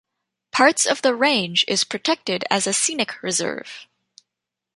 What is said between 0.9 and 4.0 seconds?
the range is protected as a scenic reserve.